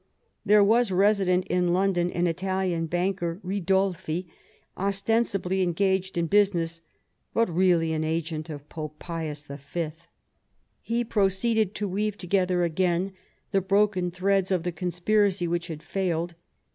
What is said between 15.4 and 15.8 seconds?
which